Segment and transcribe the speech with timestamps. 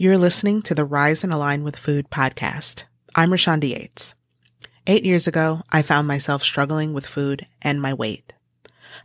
[0.00, 2.84] You're listening to the Rise and Align with Food podcast.
[3.16, 4.14] I'm Rashonda Yates.
[4.86, 8.32] Eight years ago, I found myself struggling with food and my weight.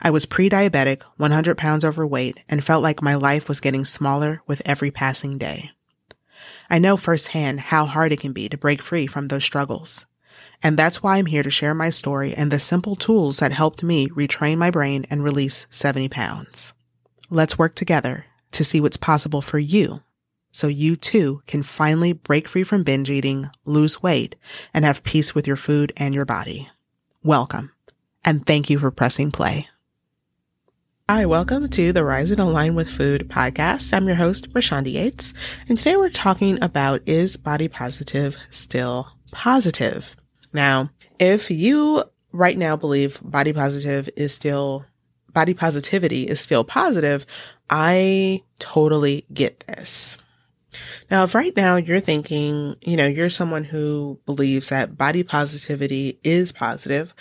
[0.04, 4.62] I was pre-diabetic, 100 pounds overweight, and felt like my life was getting smaller with
[4.68, 5.71] every passing day.
[6.69, 10.05] I know firsthand how hard it can be to break free from those struggles.
[10.62, 13.81] And that's why I'm here to share my story and the simple tools that helped
[13.81, 16.73] me retrain my brain and release 70 pounds.
[17.31, 20.03] Let's work together to see what's possible for you
[20.54, 24.38] so you too can finally break free from binge eating, lose weight,
[24.73, 26.70] and have peace with your food and your body.
[27.23, 27.73] Welcome,
[28.23, 29.67] and thank you for pressing play.
[31.09, 33.93] Hi, welcome to the Rise and Align with Food podcast.
[33.93, 35.34] I'm your host, Rashonda Yates,
[35.67, 40.15] and today we're talking about is body positive still positive?
[40.54, 44.85] Now, if you right now believe body positive is still
[45.34, 47.26] body positivity is still positive,
[47.70, 50.17] I totally get this.
[51.09, 56.20] Now, if right now you're thinking, you know, you're someone who believes that body positivity
[56.24, 57.13] is positive,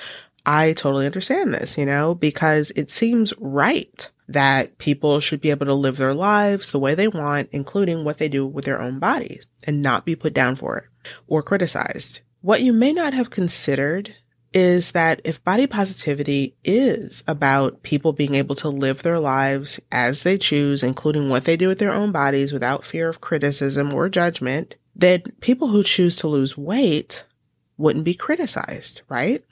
[0.44, 5.66] I totally understand this, you know, because it seems right that people should be able
[5.66, 8.98] to live their lives the way they want, including what they do with their own
[8.98, 10.84] bodies and not be put down for it
[11.26, 12.20] or criticized.
[12.40, 14.16] What you may not have considered
[14.54, 20.22] is that if body positivity is about people being able to live their lives as
[20.22, 24.08] they choose, including what they do with their own bodies without fear of criticism or
[24.08, 27.24] judgment, then people who choose to lose weight
[27.78, 29.44] wouldn't be criticized, right?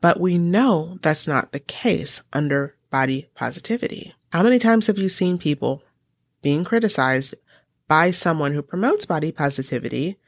[0.00, 4.14] But we know that's not the case under body positivity.
[4.30, 5.82] How many times have you seen people
[6.42, 7.34] being criticized
[7.86, 10.18] by someone who promotes body positivity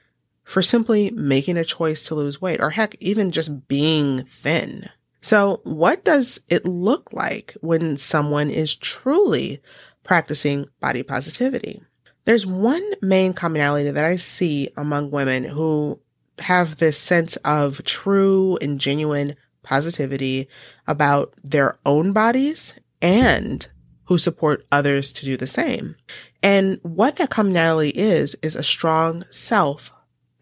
[0.50, 4.90] for simply making a choice to lose weight or heck, even just being thin.
[5.20, 9.62] So what does it look like when someone is truly
[10.02, 11.80] practicing body positivity?
[12.24, 16.00] There's one main commonality that I see among women who
[16.40, 20.48] have this sense of true and genuine positivity
[20.88, 23.68] about their own bodies and
[24.06, 25.94] who support others to do the same.
[26.42, 29.92] And what that commonality is, is a strong self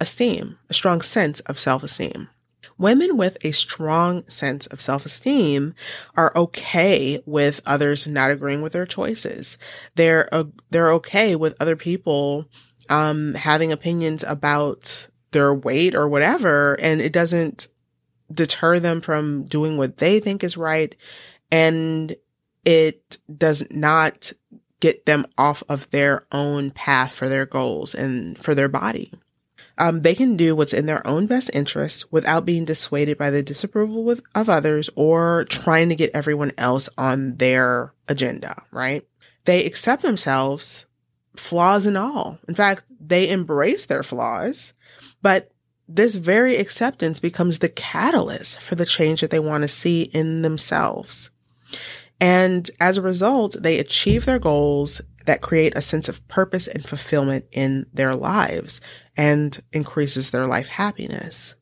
[0.00, 2.28] esteem, a strong sense of self esteem.
[2.76, 5.74] Women with a strong sense of self esteem
[6.16, 9.58] are okay with others not agreeing with their choices.
[9.96, 12.46] They're, uh, they're okay with other people,
[12.88, 16.74] um, having opinions about their weight or whatever.
[16.80, 17.66] And it doesn't
[18.32, 20.94] deter them from doing what they think is right.
[21.50, 22.14] And
[22.64, 24.32] it does not
[24.80, 29.12] get them off of their own path for their goals and for their body.
[29.78, 33.42] Um, they can do what's in their own best interest without being dissuaded by the
[33.42, 39.06] disapproval with, of others or trying to get everyone else on their agenda, right?
[39.44, 40.86] They accept themselves,
[41.36, 42.38] flaws and all.
[42.48, 44.72] In fact, they embrace their flaws,
[45.22, 45.52] but
[45.88, 50.42] this very acceptance becomes the catalyst for the change that they want to see in
[50.42, 51.30] themselves.
[52.20, 56.86] And as a result, they achieve their goals that create a sense of purpose and
[56.86, 58.80] fulfillment in their lives
[59.14, 61.54] and increases their life happiness.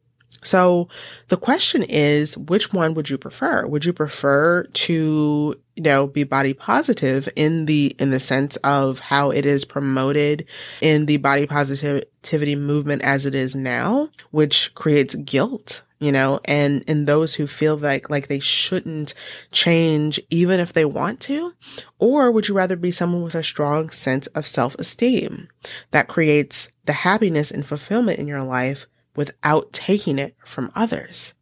[0.44, 0.88] So
[1.26, 3.66] the question is, which one would you prefer?
[3.66, 9.00] Would you prefer to, you know, be body positive in the, in the sense of
[9.00, 10.46] how it is promoted
[10.80, 16.82] in the body positivity movement as it is now, which creates guilt you know, and
[16.82, 19.14] in those who feel like, like they shouldn't
[19.50, 21.52] change even if they want to?
[21.98, 25.48] Or would you rather be someone with a strong sense of self-esteem
[25.92, 31.34] that creates the happiness and fulfillment in your life without taking it from others?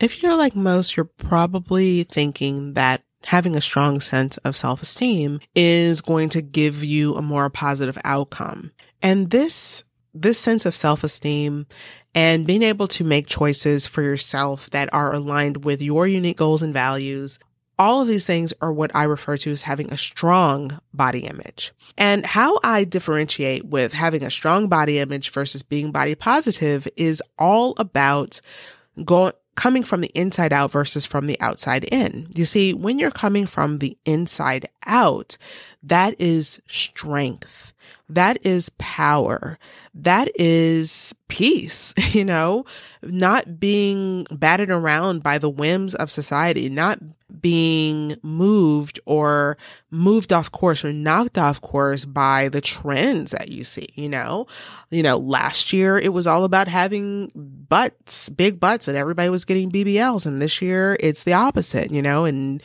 [0.00, 6.00] If you're like most, you're probably thinking that having a strong sense of self-esteem is
[6.00, 8.72] going to give you a more positive outcome.
[9.00, 9.84] And this
[10.14, 11.66] this sense of self-esteem
[12.14, 16.62] and being able to make choices for yourself that are aligned with your unique goals
[16.62, 17.38] and values.
[17.78, 21.72] All of these things are what I refer to as having a strong body image.
[21.96, 27.22] And how I differentiate with having a strong body image versus being body positive is
[27.38, 28.40] all about
[29.04, 32.28] going, coming from the inside out versus from the outside in.
[32.34, 35.36] You see, when you're coming from the inside out,
[35.82, 37.71] that is strength.
[38.14, 39.58] That is power.
[39.94, 42.66] That is peace, you know,
[43.02, 46.98] not being batted around by the whims of society, not
[47.40, 49.56] being moved or
[49.90, 54.46] moved off course or knocked off course by the trends that you see, you know.
[54.90, 59.46] You know, last year it was all about having butts, big butts and everybody was
[59.46, 62.62] getting BBLs and this year it's the opposite, you know, and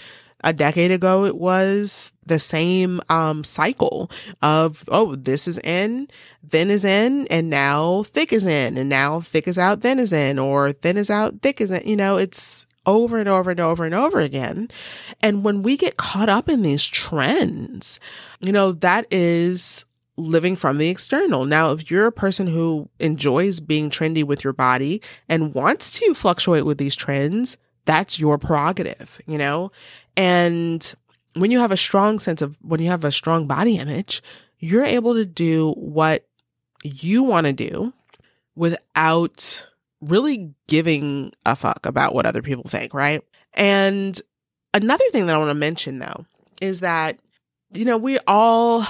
[0.48, 4.10] a decade ago, it was the same um, cycle
[4.42, 6.08] of, oh, this is in,
[6.42, 10.14] then is in, and now thick is in, and now thick is out, then is
[10.14, 11.86] in, or thin is out, thick is in.
[11.86, 14.70] You know, it's over and over and over and over again.
[15.22, 18.00] And when we get caught up in these trends,
[18.40, 19.84] you know, that is
[20.16, 21.44] living from the external.
[21.44, 26.14] Now, if you're a person who enjoys being trendy with your body and wants to
[26.14, 29.72] fluctuate with these trends, that's your prerogative, you know?
[30.16, 30.94] And
[31.34, 34.22] when you have a strong sense of, when you have a strong body image,
[34.60, 36.28] you're able to do what
[36.84, 37.94] you want to do
[38.56, 39.69] without
[40.01, 43.24] really giving a fuck about what other people think, right?
[43.54, 44.19] And
[44.74, 46.25] another thing that I want to mention though
[46.62, 47.18] is that,
[47.74, 48.86] you know, we all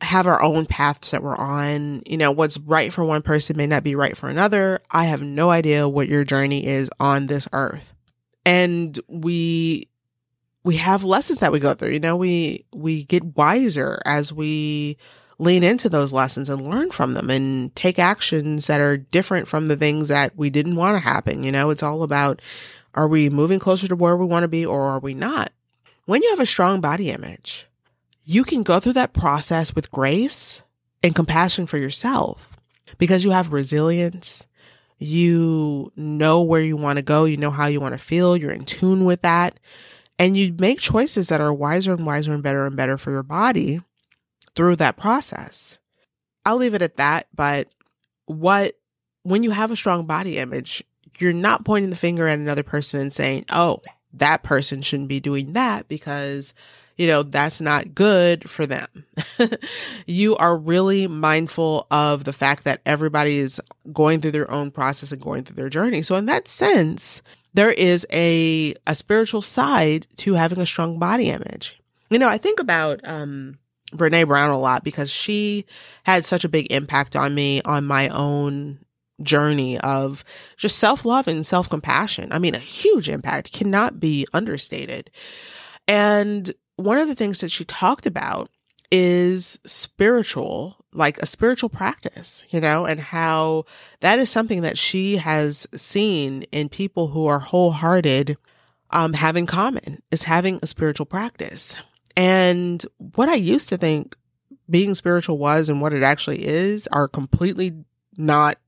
[0.00, 2.02] have our own paths that we're on.
[2.06, 4.80] You know, what's right for one person may not be right for another.
[4.90, 7.92] I have no idea what your journey is on this earth.
[8.50, 9.88] And we
[10.64, 11.92] we have lessons that we go through.
[11.92, 14.96] You know, we we get wiser as we
[15.38, 19.68] lean into those lessons and learn from them and take actions that are different from
[19.68, 21.44] the things that we didn't want to happen.
[21.44, 22.42] You know, it's all about
[22.92, 25.52] are we moving closer to where we want to be or are we not?
[26.06, 27.68] When you have a strong body image,
[28.24, 30.62] you can go through that process with grace
[31.04, 32.56] and compassion for yourself
[32.98, 34.44] because you have resilience.
[35.00, 37.24] You know where you want to go.
[37.24, 38.36] You know how you want to feel.
[38.36, 39.58] You're in tune with that.
[40.18, 43.22] And you make choices that are wiser and wiser and better and better for your
[43.22, 43.80] body
[44.54, 45.78] through that process.
[46.44, 47.28] I'll leave it at that.
[47.34, 47.68] But
[48.26, 48.74] what,
[49.22, 50.84] when you have a strong body image,
[51.18, 53.80] you're not pointing the finger at another person and saying, oh,
[54.12, 56.52] that person shouldn't be doing that because
[57.00, 58.86] you know, that's not good for them.
[60.06, 63.58] you are really mindful of the fact that everybody is
[63.90, 66.02] going through their own process and going through their journey.
[66.02, 67.22] So in that sense,
[67.54, 71.80] there is a, a spiritual side to having a strong body image.
[72.10, 73.58] You know, I think about, um,
[73.94, 75.64] Brene Brown a lot because she
[76.04, 78.78] had such a big impact on me on my own
[79.22, 80.22] journey of
[80.58, 82.30] just self love and self compassion.
[82.30, 85.10] I mean, a huge impact cannot be understated.
[85.88, 88.50] And one of the things that she talked about
[88.90, 93.64] is spiritual, like a spiritual practice, you know, and how
[94.00, 98.36] that is something that she has seen in people who are wholehearted,
[98.90, 101.76] um, have in common is having a spiritual practice.
[102.16, 102.84] And
[103.14, 104.16] what I used to think
[104.68, 107.72] being spiritual was and what it actually is are completely
[108.16, 108.58] not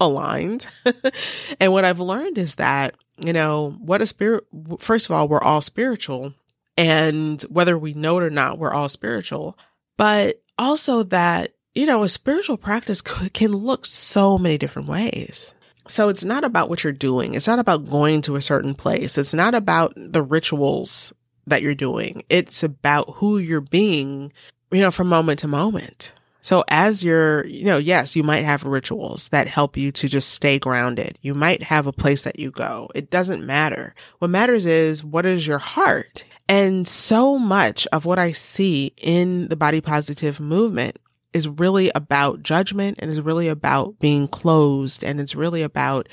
[0.00, 0.66] aligned.
[1.60, 4.44] and what I've learned is that, you know, what a spirit,
[4.78, 6.34] first of all, we're all spiritual
[6.80, 9.58] and whether we know it or not, we're all spiritual.
[9.98, 15.54] But also that, you know, a spiritual practice can look so many different ways.
[15.88, 17.34] So it's not about what you're doing.
[17.34, 19.18] It's not about going to a certain place.
[19.18, 21.12] It's not about the rituals
[21.46, 22.22] that you're doing.
[22.30, 24.32] It's about who you're being,
[24.70, 26.14] you know, from moment to moment.
[26.42, 30.30] So as you're, you know, yes, you might have rituals that help you to just
[30.30, 31.18] stay grounded.
[31.22, 32.88] You might have a place that you go.
[32.94, 33.94] It doesn't matter.
[34.18, 36.24] What matters is what is your heart?
[36.48, 40.98] And so much of what I see in the body positive movement
[41.32, 46.08] is really about judgment and is really about being closed and it's really about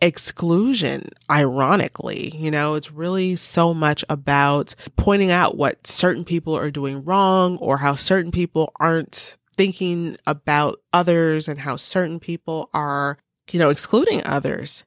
[0.00, 2.34] exclusion, ironically.
[2.36, 7.56] You know, it's really so much about pointing out what certain people are doing wrong
[7.58, 13.18] or how certain people aren't thinking about others and how certain people are,
[13.50, 14.84] you know, excluding others.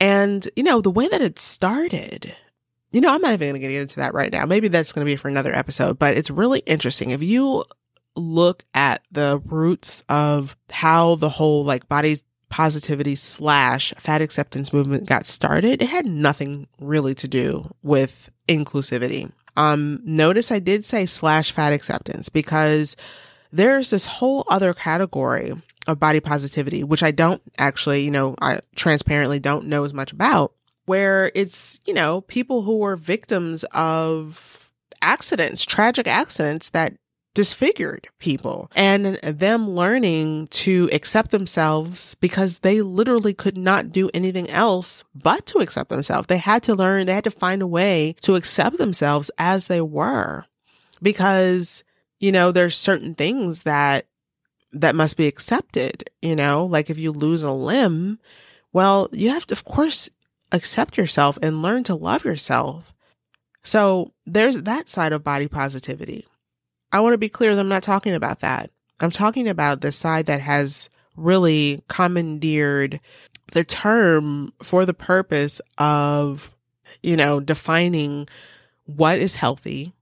[0.00, 2.34] And, you know, the way that it started
[2.92, 4.44] you know, I'm not even going to get into that right now.
[4.46, 7.10] Maybe that's going to be for another episode, but it's really interesting.
[7.10, 7.64] If you
[8.16, 15.06] look at the roots of how the whole like body positivity slash fat acceptance movement
[15.06, 19.30] got started, it had nothing really to do with inclusivity.
[19.56, 22.96] Um, notice I did say slash fat acceptance because
[23.52, 25.54] there's this whole other category
[25.86, 30.12] of body positivity, which I don't actually, you know, I transparently don't know as much
[30.12, 30.52] about
[30.86, 34.70] where it's, you know, people who were victims of
[35.02, 36.94] accidents, tragic accidents that
[37.32, 44.50] disfigured people and them learning to accept themselves because they literally could not do anything
[44.50, 46.26] else but to accept themselves.
[46.26, 49.80] They had to learn, they had to find a way to accept themselves as they
[49.80, 50.44] were
[51.00, 51.84] because,
[52.20, 54.06] you know, there's certain things that
[54.72, 58.20] that must be accepted, you know, like if you lose a limb,
[58.72, 60.08] well, you have to, of course,
[60.52, 62.92] accept yourself and learn to love yourself.
[63.64, 66.26] So there's that side of body positivity.
[66.92, 68.70] I want to be clear that I'm not talking about that.
[69.00, 73.00] I'm talking about the side that has really commandeered
[73.52, 76.54] the term for the purpose of,
[77.02, 78.28] you know, defining
[78.84, 79.92] what is healthy,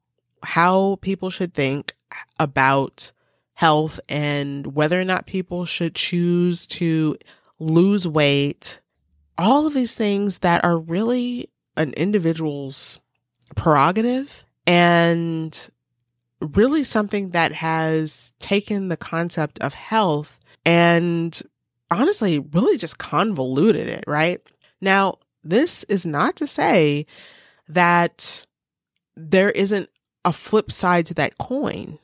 [0.43, 1.95] how people should think
[2.39, 3.13] about
[3.55, 7.17] health and whether or not people should choose to
[7.59, 8.81] lose weight,
[9.37, 13.01] all of these things that are really an individual's
[13.57, 15.71] prerogative and
[16.41, 21.43] really something that has taken the concept of health and
[21.91, 24.41] honestly really just convoluted it, right?
[24.81, 27.07] Now, this is not to say
[27.69, 28.45] that
[29.17, 29.89] there isn't
[30.25, 31.99] a flip side to that coin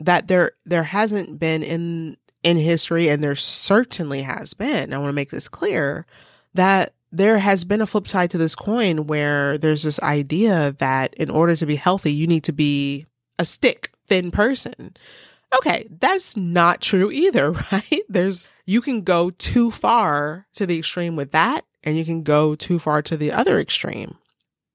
[0.00, 4.92] that there there hasn't been in in history and there certainly has been.
[4.92, 6.06] I want to make this clear
[6.52, 11.14] that there has been a flip side to this coin where there's this idea that
[11.14, 13.06] in order to be healthy you need to be
[13.38, 14.94] a stick thin person.
[15.56, 18.02] Okay, that's not true either, right?
[18.08, 22.54] There's you can go too far to the extreme with that and you can go
[22.54, 24.16] too far to the other extreme.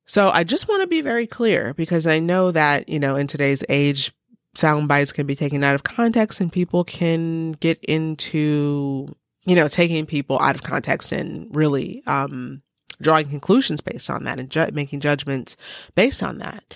[0.09, 3.27] So I just want to be very clear because I know that, you know, in
[3.27, 4.11] today's age,
[4.55, 9.67] sound bites can be taken out of context and people can get into, you know,
[9.67, 12.63] taking people out of context and really, um,
[12.99, 15.55] drawing conclusions based on that and ju- making judgments
[15.93, 16.73] based on that.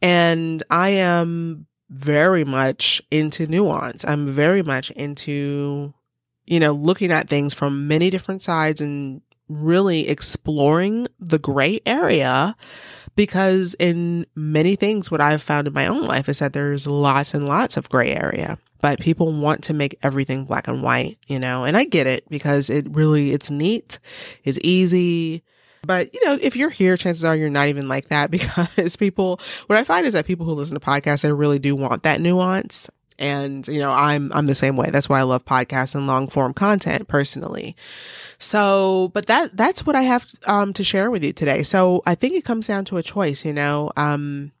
[0.00, 4.04] And I am very much into nuance.
[4.04, 5.92] I'm very much into,
[6.46, 12.56] you know, looking at things from many different sides and really exploring the gray area
[13.18, 17.34] because in many things, what I've found in my own life is that there's lots
[17.34, 21.40] and lots of gray area, but people want to make everything black and white, you
[21.40, 23.98] know, and I get it because it really, it's neat,
[24.44, 25.42] it's easy.
[25.82, 29.40] But, you know, if you're here, chances are you're not even like that because people,
[29.66, 32.20] what I find is that people who listen to podcasts, they really do want that
[32.20, 32.88] nuance.
[33.18, 34.90] And, you know, I'm, I'm the same way.
[34.90, 37.74] That's why I love podcasts and long form content personally.
[38.38, 41.62] So, but that, that's what I have, um, to share with you today.
[41.64, 44.52] So I think it comes down to a choice, you know, um,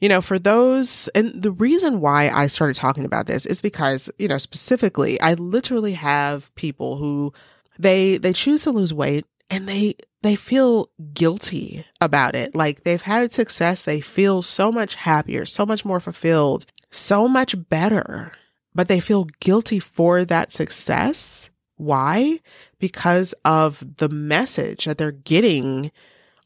[0.00, 4.10] you know, for those, and the reason why I started talking about this is because,
[4.18, 7.32] you know, specifically, I literally have people who
[7.78, 12.54] they, they choose to lose weight and they, they feel guilty about it.
[12.54, 13.82] Like they've had success.
[13.82, 18.32] They feel so much happier, so much more fulfilled so much better,
[18.74, 21.50] but they feel guilty for that success.
[21.76, 22.40] Why?
[22.78, 25.92] Because of the message that they're getting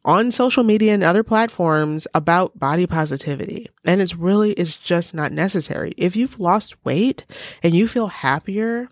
[0.04, 3.66] on social media and other platforms about body positivity.
[3.84, 5.92] And it's really, it's just not necessary.
[5.96, 7.24] If you've lost weight
[7.62, 8.88] and you feel happier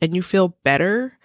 [0.00, 1.18] and you feel better,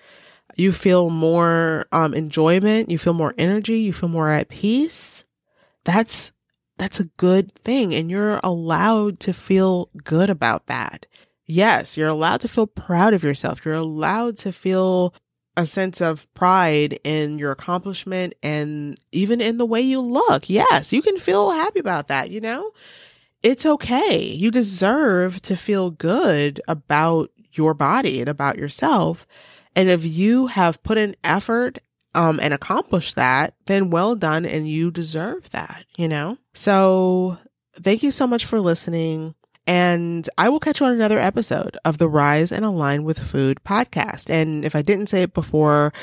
[0.56, 5.24] you feel more um, enjoyment, you feel more energy, you feel more at peace,
[5.84, 6.32] that's
[6.78, 7.94] that's a good thing.
[7.94, 11.06] And you're allowed to feel good about that.
[11.46, 13.64] Yes, you're allowed to feel proud of yourself.
[13.64, 15.14] You're allowed to feel
[15.58, 20.50] a sense of pride in your accomplishment and even in the way you look.
[20.50, 22.72] Yes, you can feel happy about that, you know?
[23.44, 24.24] It's okay.
[24.24, 29.28] You deserve to feel good about your body and about yourself.
[29.76, 31.80] And if you have put in effort
[32.14, 36.38] um, and accomplished that, then well done and you deserve that, you know?
[36.54, 37.38] So
[37.74, 39.36] thank you so much for listening.
[39.68, 43.60] And I will catch you on another episode of the Rise and Align with Food
[43.64, 44.30] podcast.
[44.30, 45.94] And if I didn't say it before,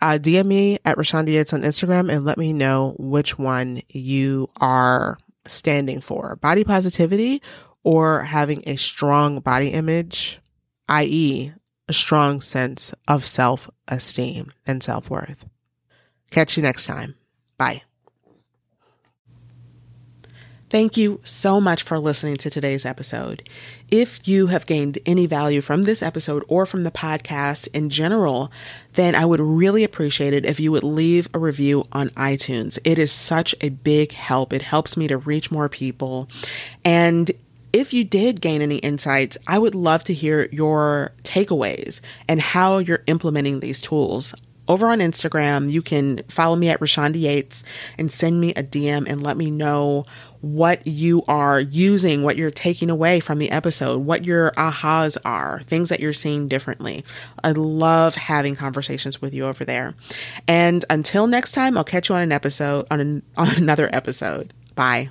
[0.00, 4.48] uh, DM me at Rashonda Yates on Instagram and let me know which one you
[4.56, 7.42] are standing for body positivity
[7.82, 10.40] or having a strong body image,
[10.88, 11.52] i.e.,
[11.90, 15.44] a strong sense of self esteem and self worth.
[16.30, 17.16] Catch you next time.
[17.58, 17.82] Bye.
[20.68, 23.42] Thank you so much for listening to today's episode.
[23.90, 28.52] If you have gained any value from this episode or from the podcast in general,
[28.92, 32.78] then I would really appreciate it if you would leave a review on iTunes.
[32.84, 34.52] It is such a big help.
[34.52, 36.28] It helps me to reach more people.
[36.84, 37.32] And
[37.72, 42.78] if you did gain any insights, I would love to hear your takeaways and how
[42.78, 44.34] you're implementing these tools
[44.70, 45.70] over on Instagram.
[45.70, 47.64] You can follow me at Rashonda Yates
[47.98, 50.06] and send me a DM and let me know
[50.40, 55.60] what you are using, what you're taking away from the episode, what your ahas are,
[55.66, 57.04] things that you're seeing differently.
[57.42, 59.94] I love having conversations with you over there.
[60.46, 64.52] And until next time, I'll catch you on an episode, on, an, on another episode.
[64.76, 65.10] Bye.